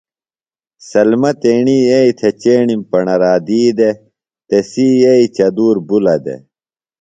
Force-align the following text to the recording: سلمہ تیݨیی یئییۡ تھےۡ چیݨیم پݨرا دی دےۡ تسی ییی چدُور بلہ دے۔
سلمہ 0.89 1.31
تیݨیی 1.41 1.77
یئییۡ 1.89 2.13
تھےۡ 2.17 2.35
چیݨیم 2.41 2.81
پݨرا 2.89 3.33
دی 3.47 3.61
دےۡ 3.77 3.95
تسی 4.47 4.87
ییی 5.01 5.25
چدُور 5.35 5.75
بلہ 5.87 6.15
دے۔ 6.23 6.35